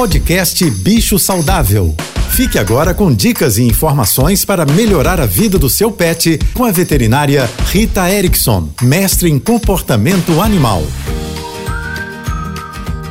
Podcast 0.00 0.64
Bicho 0.70 1.18
Saudável. 1.18 1.94
Fique 2.30 2.58
agora 2.58 2.94
com 2.94 3.14
dicas 3.14 3.58
e 3.58 3.64
informações 3.64 4.46
para 4.46 4.64
melhorar 4.64 5.20
a 5.20 5.26
vida 5.26 5.58
do 5.58 5.68
seu 5.68 5.92
pet 5.92 6.38
com 6.54 6.64
a 6.64 6.72
veterinária 6.72 7.46
Rita 7.66 8.10
Erickson, 8.10 8.70
mestre 8.80 9.28
em 9.28 9.38
comportamento 9.38 10.40
animal. 10.40 10.82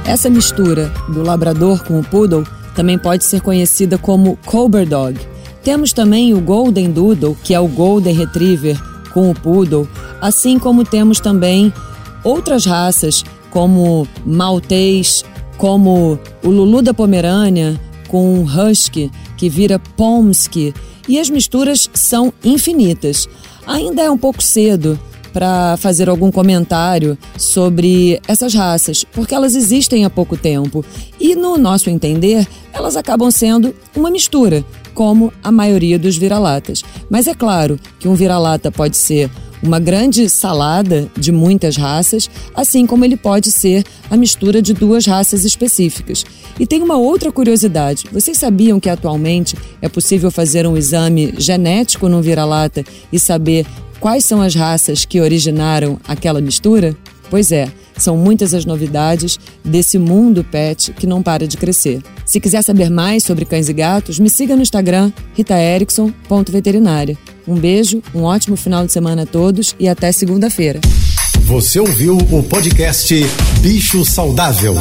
Essa 0.04 0.32
mistura 0.32 0.92
do 1.08 1.22
labrador 1.22 1.84
com 1.84 2.00
o 2.00 2.04
poodle 2.04 2.44
também 2.74 2.98
pode 2.98 3.24
ser 3.24 3.42
conhecida 3.42 3.96
como 4.00 4.36
Cobra 4.44 4.84
Dog. 4.84 5.20
Temos 5.64 5.94
também 5.94 6.34
o 6.34 6.42
Golden 6.42 6.90
Doodle, 6.90 7.38
que 7.44 7.54
é 7.54 7.60
o 7.60 7.68
Golden 7.68 8.16
Retriever 8.16 8.82
com 9.14 9.30
o 9.30 9.36
Poodle, 9.36 9.88
assim 10.20 10.58
como 10.58 10.84
temos 10.84 11.20
também 11.20 11.72
outras 12.24 12.66
raças 12.66 13.24
como 13.52 14.08
Maltês, 14.26 15.24
como 15.60 16.18
o 16.42 16.50
Lulu 16.50 16.82
da 16.82 16.94
Pomerânia 16.94 17.80
com 18.08 18.44
Husky, 18.44 19.12
que 19.38 19.50
vira 19.50 19.78
Pomsky, 19.78 20.74
e 21.08 21.20
as 21.20 21.30
misturas 21.30 21.90
são 21.94 22.34
infinitas. 22.44 23.28
Ainda 23.68 24.02
é 24.02 24.10
um 24.10 24.18
pouco 24.18 24.42
cedo 24.42 24.98
para 25.34 25.78
fazer 25.78 26.10
algum 26.10 26.32
comentário 26.32 27.18
sobre 27.38 28.20
essas 28.28 28.54
raças, 28.54 29.04
porque 29.04 29.36
elas 29.36 29.54
existem 29.54 30.06
há 30.06 30.10
pouco 30.10 30.38
tempo 30.38 30.84
e, 31.20 31.36
no 31.36 31.58
nosso 31.58 31.90
entender, 31.90 32.48
elas 32.74 32.96
acabam 32.96 33.30
sendo 33.30 33.76
uma 33.96 34.10
mistura, 34.10 34.66
como 34.94 35.32
a 35.44 35.52
maioria 35.52 36.00
dos 36.00 36.18
vira-latas. 36.18 36.84
Mas 37.10 37.28
é 37.28 37.34
claro 37.36 37.78
que 38.00 38.08
um 38.08 38.16
vira-lata 38.16 38.72
pode 38.72 38.98
ser 38.98 39.30
uma 39.62 39.80
grande 39.80 40.30
salada 40.30 41.10
de 41.18 41.32
muitas 41.32 41.76
raças, 41.76 42.30
assim 42.56 42.86
como 42.86 43.06
ele 43.06 43.18
pode 43.18 43.52
ser 43.52 43.84
a 44.10 44.18
mistura 44.18 44.62
de 44.62 44.74
duas 44.74 45.06
raças 45.06 45.44
específicas. 45.44 46.26
E 46.60 46.66
tem 46.66 46.82
uma 46.82 46.98
outra 46.98 47.32
curiosidade: 47.32 48.06
vocês 48.12 48.38
sabiam 48.38 48.80
que 48.80 48.90
atualmente 48.90 49.56
é 49.82 49.90
possível 49.90 50.32
fazer 50.32 50.66
um 50.66 50.78
exame 50.78 51.34
genético 51.38 52.08
no 52.08 52.22
vira-lata 52.22 52.84
e 53.12 53.20
saber 53.20 53.66
quais 54.00 54.26
são 54.26 54.42
as 54.42 54.56
raças 54.56 55.06
que 55.06 55.22
originaram 55.22 56.00
aquela 56.08 56.42
mistura? 56.42 56.96
Pois 57.30 57.52
é, 57.52 57.72
são 57.96 58.18
muitas 58.18 58.54
as 58.54 58.66
novidades 58.66 59.38
desse 59.64 60.00
mundo 60.00 60.44
pet 60.44 60.94
que 60.94 61.06
não 61.06 61.22
para 61.22 61.48
de 61.48 61.58
crescer. 61.58 62.02
Se 62.26 62.40
quiser 62.40 62.64
saber 62.64 62.90
mais 62.90 63.24
sobre 63.24 63.46
cães 63.46 63.70
e 63.70 63.74
gatos, 63.74 64.20
me 64.20 64.30
siga 64.30 64.56
no 64.56 64.64
Instagram 64.64 65.12
ritaerickson.veterinária. 65.36 67.18
Um 67.50 67.56
beijo, 67.56 68.04
um 68.14 68.26
ótimo 68.26 68.56
final 68.56 68.86
de 68.86 68.94
semana 68.94 69.24
a 69.24 69.26
todos 69.26 69.76
e 69.80 69.90
até 69.90 70.12
segunda-feira. 70.12 70.80
Você 71.42 71.80
ouviu 71.80 72.16
o 72.16 72.44
podcast 72.44 73.12
Bicho 73.60 74.06
Saudável. 74.06 74.76